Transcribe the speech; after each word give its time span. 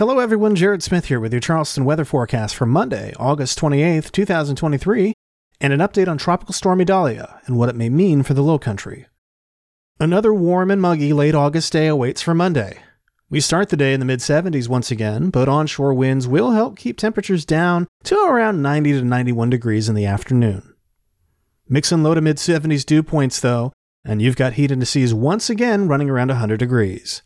Hello, 0.00 0.18
everyone. 0.18 0.56
Jared 0.56 0.82
Smith 0.82 1.08
here 1.08 1.20
with 1.20 1.30
your 1.30 1.42
Charleston 1.42 1.84
weather 1.84 2.06
forecast 2.06 2.56
for 2.56 2.64
Monday, 2.64 3.12
August 3.18 3.58
28th, 3.58 4.10
2023, 4.10 5.12
and 5.60 5.74
an 5.74 5.80
update 5.80 6.08
on 6.08 6.16
Tropical 6.16 6.54
Storm 6.54 6.80
Idalia 6.80 7.38
and 7.44 7.58
what 7.58 7.68
it 7.68 7.76
may 7.76 7.90
mean 7.90 8.22
for 8.22 8.32
the 8.32 8.40
low 8.40 8.58
country. 8.58 9.04
Another 9.98 10.32
warm 10.32 10.70
and 10.70 10.80
muggy 10.80 11.12
late 11.12 11.34
August 11.34 11.74
day 11.74 11.86
awaits 11.86 12.22
for 12.22 12.32
Monday. 12.32 12.78
We 13.28 13.40
start 13.40 13.68
the 13.68 13.76
day 13.76 13.92
in 13.92 14.00
the 14.00 14.06
mid 14.06 14.20
70s 14.20 14.68
once 14.68 14.90
again, 14.90 15.28
but 15.28 15.50
onshore 15.50 15.92
winds 15.92 16.26
will 16.26 16.52
help 16.52 16.78
keep 16.78 16.96
temperatures 16.96 17.44
down 17.44 17.86
to 18.04 18.16
around 18.24 18.62
90 18.62 18.92
to 18.92 19.04
91 19.04 19.50
degrees 19.50 19.90
in 19.90 19.94
the 19.94 20.06
afternoon. 20.06 20.76
Mix 21.68 21.92
and 21.92 22.02
low 22.02 22.14
to 22.14 22.22
mid 22.22 22.38
70s 22.38 22.86
dew 22.86 23.02
points, 23.02 23.38
though, 23.38 23.70
and 24.02 24.22
you've 24.22 24.36
got 24.36 24.54
heat 24.54 24.70
indices 24.70 25.12
once 25.12 25.50
again 25.50 25.88
running 25.88 26.08
around 26.08 26.28
100 26.28 26.56
degrees. 26.58 27.20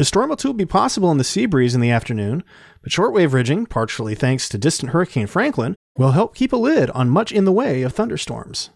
A 0.00 0.04
storm 0.06 0.30
will 0.30 0.54
be 0.54 0.64
possible 0.64 1.10
in 1.10 1.18
the 1.18 1.24
sea 1.24 1.44
breeze 1.44 1.74
in 1.74 1.82
the 1.82 1.90
afternoon, 1.90 2.42
but 2.80 2.90
shortwave 2.90 3.34
ridging, 3.34 3.66
partially 3.66 4.14
thanks 4.14 4.48
to 4.48 4.56
distant 4.56 4.92
Hurricane 4.92 5.26
Franklin, 5.26 5.76
will 5.98 6.12
help 6.12 6.34
keep 6.34 6.54
a 6.54 6.56
lid 6.56 6.88
on 6.92 7.10
much 7.10 7.32
in 7.32 7.44
the 7.44 7.52
way 7.52 7.82
of 7.82 7.92
thunderstorms. 7.92 8.70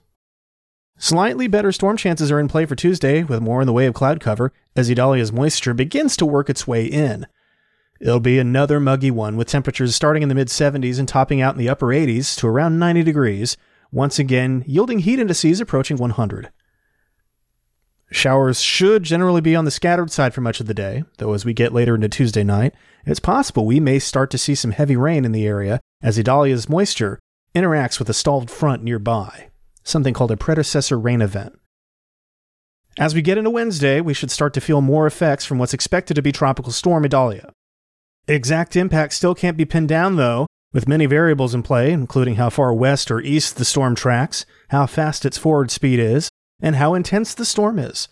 Slightly 0.98 1.46
better 1.46 1.72
storm 1.72 1.96
chances 1.96 2.30
are 2.30 2.38
in 2.38 2.46
play 2.46 2.66
for 2.66 2.76
Tuesday, 2.76 3.22
with 3.22 3.40
more 3.40 3.62
in 3.62 3.66
the 3.66 3.72
way 3.72 3.86
of 3.86 3.94
cloud 3.94 4.20
cover 4.20 4.52
as 4.76 4.90
Idalia's 4.90 5.32
moisture 5.32 5.72
begins 5.72 6.14
to 6.18 6.26
work 6.26 6.50
its 6.50 6.66
way 6.66 6.84
in. 6.84 7.26
It'll 8.02 8.20
be 8.20 8.38
another 8.38 8.78
muggy 8.78 9.10
one, 9.10 9.38
with 9.38 9.48
temperatures 9.48 9.96
starting 9.96 10.22
in 10.22 10.28
the 10.28 10.34
mid 10.34 10.48
70s 10.48 10.98
and 10.98 11.08
topping 11.08 11.40
out 11.40 11.54
in 11.54 11.58
the 11.58 11.70
upper 11.70 11.86
80s 11.86 12.36
to 12.40 12.46
around 12.46 12.78
90 12.78 13.02
degrees, 13.02 13.56
once 13.90 14.18
again 14.18 14.62
yielding 14.66 14.98
heat 14.98 15.18
indices 15.18 15.58
approaching 15.58 15.96
100. 15.96 16.50
Showers 18.14 18.60
should 18.60 19.02
generally 19.02 19.40
be 19.40 19.56
on 19.56 19.64
the 19.64 19.72
scattered 19.72 20.08
side 20.08 20.32
for 20.32 20.40
much 20.40 20.60
of 20.60 20.66
the 20.66 20.72
day, 20.72 21.02
though 21.18 21.32
as 21.32 21.44
we 21.44 21.52
get 21.52 21.74
later 21.74 21.96
into 21.96 22.08
Tuesday 22.08 22.44
night, 22.44 22.72
it's 23.04 23.18
possible 23.18 23.66
we 23.66 23.80
may 23.80 23.98
start 23.98 24.30
to 24.30 24.38
see 24.38 24.54
some 24.54 24.70
heavy 24.70 24.94
rain 24.94 25.24
in 25.24 25.32
the 25.32 25.44
area 25.44 25.80
as 26.00 26.16
Idalia's 26.16 26.68
moisture 26.68 27.18
interacts 27.56 27.98
with 27.98 28.08
a 28.08 28.14
stalled 28.14 28.52
front 28.52 28.84
nearby, 28.84 29.48
something 29.82 30.14
called 30.14 30.30
a 30.30 30.36
predecessor 30.36 30.96
rain 30.96 31.20
event. 31.20 31.58
As 33.00 33.16
we 33.16 33.20
get 33.20 33.36
into 33.36 33.50
Wednesday, 33.50 34.00
we 34.00 34.14
should 34.14 34.30
start 34.30 34.54
to 34.54 34.60
feel 34.60 34.80
more 34.80 35.08
effects 35.08 35.44
from 35.44 35.58
what's 35.58 35.74
expected 35.74 36.14
to 36.14 36.22
be 36.22 36.30
Tropical 36.30 36.70
Storm 36.70 37.04
Idalia. 37.04 37.52
Exact 38.28 38.76
impact 38.76 39.14
still 39.14 39.34
can't 39.34 39.56
be 39.56 39.64
pinned 39.64 39.88
down, 39.88 40.14
though, 40.14 40.46
with 40.72 40.86
many 40.86 41.06
variables 41.06 41.52
in 41.52 41.64
play, 41.64 41.90
including 41.90 42.36
how 42.36 42.48
far 42.48 42.72
west 42.72 43.10
or 43.10 43.20
east 43.20 43.56
the 43.56 43.64
storm 43.64 43.96
tracks, 43.96 44.46
how 44.68 44.86
fast 44.86 45.26
its 45.26 45.36
forward 45.36 45.72
speed 45.72 45.98
is, 45.98 46.28
and 46.60 46.76
how 46.76 46.94
intense 46.94 47.34
the 47.34 47.44
storm 47.44 47.78
is. 47.78 48.08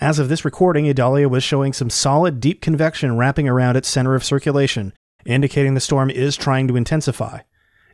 As 0.00 0.18
of 0.18 0.28
this 0.28 0.44
recording, 0.44 0.88
Idalia 0.88 1.28
was 1.28 1.44
showing 1.44 1.72
some 1.72 1.90
solid 1.90 2.40
deep 2.40 2.60
convection 2.60 3.16
wrapping 3.16 3.48
around 3.48 3.76
its 3.76 3.88
center 3.88 4.14
of 4.14 4.24
circulation, 4.24 4.92
indicating 5.24 5.74
the 5.74 5.80
storm 5.80 6.10
is 6.10 6.36
trying 6.36 6.66
to 6.68 6.76
intensify. 6.76 7.40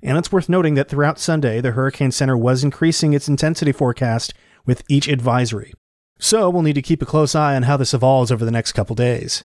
And 0.02 0.16
it's 0.16 0.32
worth 0.32 0.48
noting 0.48 0.74
that 0.74 0.88
throughout 0.88 1.18
Sunday, 1.18 1.60
the 1.60 1.72
Hurricane 1.72 2.10
Center 2.10 2.36
was 2.36 2.64
increasing 2.64 3.12
its 3.12 3.28
intensity 3.28 3.72
forecast 3.72 4.32
with 4.64 4.82
each 4.88 5.08
advisory. 5.08 5.74
So 6.18 6.48
we'll 6.48 6.62
need 6.62 6.74
to 6.74 6.82
keep 6.82 7.02
a 7.02 7.06
close 7.06 7.34
eye 7.34 7.54
on 7.54 7.64
how 7.64 7.76
this 7.76 7.94
evolves 7.94 8.32
over 8.32 8.44
the 8.44 8.50
next 8.50 8.72
couple 8.72 8.96
days. 8.96 9.44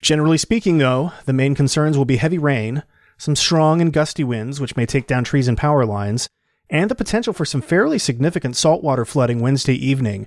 Generally 0.00 0.38
speaking, 0.38 0.78
though, 0.78 1.12
the 1.24 1.32
main 1.32 1.54
concerns 1.54 1.96
will 1.98 2.04
be 2.04 2.16
heavy 2.16 2.38
rain, 2.38 2.82
some 3.16 3.34
strong 3.34 3.80
and 3.80 3.92
gusty 3.92 4.22
winds, 4.22 4.60
which 4.60 4.76
may 4.76 4.86
take 4.86 5.06
down 5.06 5.24
trees 5.24 5.48
and 5.48 5.56
power 5.56 5.86
lines, 5.86 6.28
and 6.70 6.90
the 6.90 6.94
potential 6.94 7.32
for 7.32 7.44
some 7.44 7.60
fairly 7.60 7.98
significant 7.98 8.56
saltwater 8.56 9.04
flooding 9.04 9.40
Wednesday 9.40 9.74
evening 9.74 10.26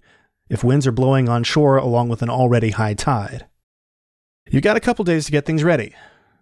if 0.49 0.63
winds 0.63 0.87
are 0.87 0.91
blowing 0.91 1.27
on 1.27 1.43
shore 1.43 1.77
along 1.77 2.09
with 2.09 2.21
an 2.21 2.29
already 2.29 2.71
high 2.71 2.93
tide. 2.93 3.45
You've 4.49 4.63
got 4.63 4.77
a 4.77 4.81
couple 4.81 5.03
days 5.03 5.25
to 5.25 5.31
get 5.31 5.45
things 5.45 5.63
ready. 5.63 5.93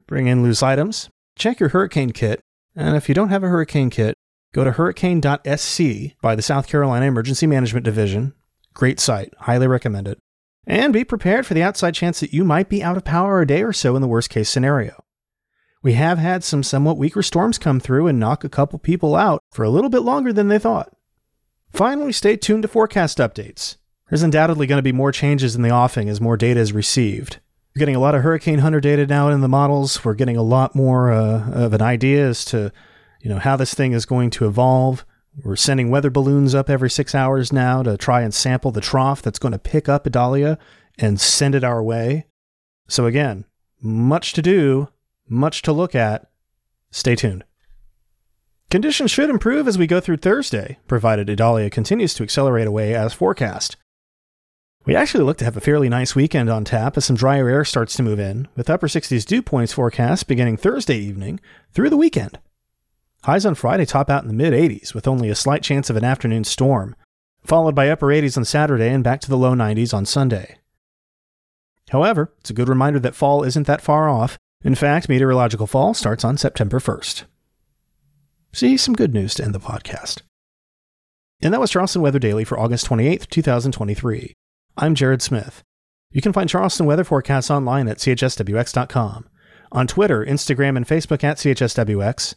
Bring 0.07 0.27
in 0.27 0.43
loose 0.43 0.61
items, 0.61 1.09
check 1.37 1.59
your 1.59 1.69
hurricane 1.69 2.11
kit, 2.11 2.39
and 2.75 2.95
if 2.95 3.09
you 3.09 3.15
don't 3.15 3.29
have 3.29 3.43
a 3.43 3.47
hurricane 3.47 3.89
kit, 3.89 4.15
go 4.53 4.63
to 4.63 4.73
hurricane.sc 4.73 5.81
by 6.21 6.35
the 6.35 6.41
South 6.41 6.67
Carolina 6.67 7.05
Emergency 7.05 7.47
Management 7.47 7.83
Division. 7.83 8.33
Great 8.73 8.99
site, 8.99 9.33
highly 9.39 9.67
recommend 9.67 10.07
it. 10.07 10.19
And 10.67 10.93
be 10.93 11.03
prepared 11.03 11.45
for 11.45 11.53
the 11.53 11.63
outside 11.63 11.93
chance 11.93 12.19
that 12.19 12.33
you 12.33 12.43
might 12.43 12.69
be 12.69 12.83
out 12.83 12.97
of 12.97 13.05
power 13.05 13.41
a 13.41 13.47
day 13.47 13.63
or 13.63 13.73
so 13.73 13.95
in 13.95 14.01
the 14.01 14.07
worst 14.07 14.29
case 14.29 14.49
scenario. 14.49 15.04
We 15.85 15.93
have 15.93 16.17
had 16.17 16.43
some 16.43 16.63
somewhat 16.63 16.97
weaker 16.97 17.21
storms 17.21 17.59
come 17.59 17.79
through 17.79 18.07
and 18.07 18.19
knock 18.19 18.43
a 18.43 18.49
couple 18.49 18.79
people 18.79 19.15
out 19.15 19.43
for 19.51 19.61
a 19.61 19.69
little 19.69 19.91
bit 19.91 20.01
longer 20.01 20.33
than 20.33 20.47
they 20.47 20.57
thought. 20.57 20.91
Finally, 21.73 22.11
stay 22.11 22.35
tuned 22.35 22.63
to 22.63 22.67
forecast 22.67 23.19
updates. 23.19 23.77
There's 24.09 24.23
undoubtedly 24.23 24.65
going 24.65 24.79
to 24.79 24.81
be 24.81 24.91
more 24.91 25.11
changes 25.11 25.55
in 25.55 25.61
the 25.61 25.69
offing 25.69 26.09
as 26.09 26.19
more 26.19 26.37
data 26.37 26.59
is 26.59 26.73
received. 26.73 27.39
We're 27.75 27.81
getting 27.81 27.95
a 27.95 27.99
lot 27.99 28.15
of 28.15 28.23
Hurricane 28.23 28.57
Hunter 28.57 28.81
data 28.81 29.05
now 29.05 29.29
in 29.29 29.41
the 29.41 29.47
models. 29.47 30.03
We're 30.03 30.15
getting 30.15 30.37
a 30.37 30.41
lot 30.41 30.73
more 30.73 31.11
uh, 31.11 31.51
of 31.51 31.71
an 31.71 31.83
idea 31.83 32.29
as 32.29 32.43
to, 32.45 32.71
you 33.21 33.29
know, 33.29 33.37
how 33.37 33.55
this 33.55 33.75
thing 33.75 33.93
is 33.93 34.07
going 34.07 34.31
to 34.31 34.47
evolve. 34.47 35.05
We're 35.43 35.55
sending 35.55 35.91
weather 35.91 36.09
balloons 36.09 36.55
up 36.55 36.67
every 36.67 36.89
six 36.89 37.13
hours 37.13 37.53
now 37.53 37.83
to 37.83 37.95
try 37.95 38.23
and 38.23 38.33
sample 38.33 38.71
the 38.71 38.81
trough 38.81 39.21
that's 39.21 39.37
going 39.37 39.51
to 39.51 39.59
pick 39.59 39.87
up 39.87 40.07
Idalia 40.07 40.57
and 40.97 41.21
send 41.21 41.53
it 41.53 41.63
our 41.63 41.83
way. 41.83 42.25
So 42.87 43.05
again, 43.05 43.45
much 43.79 44.33
to 44.33 44.41
do 44.41 44.87
much 45.27 45.61
to 45.63 45.71
look 45.71 45.95
at. 45.95 46.29
Stay 46.91 47.15
tuned. 47.15 47.43
Conditions 48.69 49.11
should 49.11 49.29
improve 49.29 49.67
as 49.67 49.77
we 49.77 49.87
go 49.87 49.99
through 49.99 50.17
Thursday, 50.17 50.79
provided 50.87 51.29
Idalia 51.29 51.69
continues 51.69 52.13
to 52.15 52.23
accelerate 52.23 52.67
away 52.67 52.95
as 52.95 53.13
forecast. 53.13 53.77
We 54.85 54.95
actually 54.95 55.23
look 55.23 55.37
to 55.37 55.45
have 55.45 55.57
a 55.57 55.61
fairly 55.61 55.89
nice 55.89 56.15
weekend 56.15 56.49
on 56.49 56.63
tap 56.63 56.95
as 56.97 57.05
some 57.05 57.15
drier 57.15 57.47
air 57.47 57.65
starts 57.65 57.95
to 57.95 58.03
move 58.03 58.19
in, 58.19 58.47
with 58.55 58.69
upper 58.69 58.87
60s 58.87 59.25
dew 59.25 59.41
points 59.41 59.73
forecast 59.73 60.27
beginning 60.27 60.57
Thursday 60.57 60.97
evening 60.97 61.39
through 61.71 61.89
the 61.89 61.97
weekend. 61.97 62.39
Highs 63.23 63.45
on 63.45 63.55
Friday 63.55 63.85
top 63.85 64.09
out 64.09 64.23
in 64.23 64.27
the 64.27 64.33
mid 64.35 64.53
80s 64.53 64.93
with 64.93 65.07
only 65.07 65.29
a 65.29 65.35
slight 65.35 65.63
chance 65.63 65.89
of 65.89 65.95
an 65.95 66.03
afternoon 66.03 66.43
storm, 66.43 66.95
followed 67.43 67.73
by 67.73 67.89
upper 67.89 68.07
80s 68.07 68.37
on 68.37 68.45
Saturday 68.45 68.89
and 68.89 69.03
back 69.03 69.21
to 69.21 69.29
the 69.29 69.37
low 69.37 69.55
90s 69.55 69.93
on 69.93 70.05
Sunday. 70.05 70.59
However, 71.89 72.31
it's 72.39 72.51
a 72.51 72.53
good 72.53 72.69
reminder 72.69 72.99
that 72.99 73.15
fall 73.15 73.43
isn't 73.43 73.67
that 73.67 73.81
far 73.81 74.07
off, 74.07 74.37
in 74.63 74.75
fact, 74.75 75.09
meteorological 75.09 75.67
fall 75.67 75.93
starts 75.93 76.23
on 76.23 76.37
September 76.37 76.79
1st. 76.79 77.23
See, 78.53 78.77
some 78.77 78.95
good 78.95 79.13
news 79.13 79.35
to 79.35 79.43
end 79.43 79.53
the 79.53 79.59
podcast. 79.59 80.21
And 81.41 81.53
that 81.53 81.59
was 81.59 81.69
Charleston 81.69 82.01
Weather 82.01 82.19
Daily 82.19 82.45
for 82.45 82.59
August 82.59 82.87
28th, 82.87 83.29
2023. 83.29 84.33
I'm 84.77 84.95
Jared 84.95 85.21
Smith. 85.21 85.61
You 86.11 86.21
can 86.21 86.33
find 86.33 86.49
Charleston 86.49 86.85
weather 86.85 87.03
forecasts 87.03 87.51
online 87.51 87.87
at 87.87 87.97
chswx.com, 87.97 89.29
on 89.71 89.87
Twitter, 89.87 90.25
Instagram, 90.25 90.77
and 90.77 90.87
Facebook 90.87 91.23
at 91.23 91.37
chswx, 91.37 92.35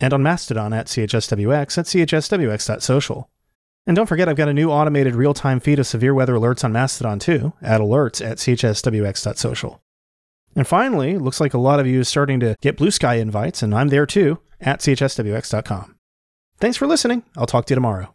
and 0.00 0.12
on 0.12 0.22
Mastodon 0.22 0.72
at 0.72 0.88
chswx 0.88 1.78
at 1.78 1.86
chswx.social. 1.86 3.30
And 3.86 3.96
don't 3.96 4.06
forget, 4.06 4.28
I've 4.28 4.36
got 4.36 4.48
a 4.48 4.54
new 4.54 4.70
automated 4.70 5.14
real 5.14 5.34
time 5.34 5.60
feed 5.60 5.78
of 5.78 5.86
severe 5.86 6.14
weather 6.14 6.34
alerts 6.34 6.64
on 6.64 6.72
Mastodon 6.72 7.18
too, 7.18 7.52
at 7.62 7.80
alerts 7.80 8.24
at 8.24 8.38
chswx.social. 8.38 9.80
And 10.54 10.66
finally, 10.66 11.16
looks 11.18 11.40
like 11.40 11.54
a 11.54 11.58
lot 11.58 11.80
of 11.80 11.86
you 11.86 12.00
is 12.00 12.08
starting 12.08 12.40
to 12.40 12.56
get 12.60 12.76
Bluesky 12.76 13.20
invites, 13.20 13.62
and 13.62 13.74
I'm 13.74 13.88
there 13.88 14.06
too 14.06 14.38
at 14.60 14.80
chswx.com. 14.80 15.96
Thanks 16.58 16.76
for 16.76 16.86
listening. 16.86 17.24
I'll 17.36 17.46
talk 17.46 17.66
to 17.66 17.72
you 17.72 17.76
tomorrow. 17.76 18.08